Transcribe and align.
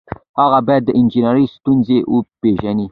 هغه 0.39 0.59
باید 0.67 0.83
د 0.85 0.89
انجنیری 0.99 1.45
ستونزې 1.55 1.97
وپيژني. 2.13 2.79